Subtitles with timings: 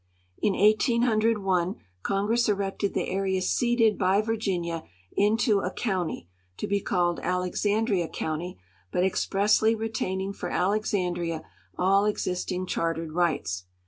[0.41, 4.81] In 1801 Congress erected the area ceded b}' Virginia
[5.15, 6.27] into a county,
[6.57, 8.57] to be called Alexandria county,
[8.91, 11.43] but expressly retaining for Alexandria
[11.77, 13.65] all existing char tered rights.